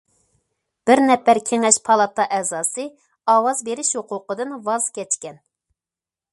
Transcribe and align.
بىر 0.89 1.01
نەپەر 1.09 1.39
كېڭەش 1.49 1.77
پالاتا 1.89 2.25
ئەزاسى 2.37 2.87
ئاۋاز 3.35 3.63
بېرىش 3.69 3.95
ھوقۇقىدىن 4.01 4.59
ۋاز 4.71 4.89
كەچكەن. 4.99 5.41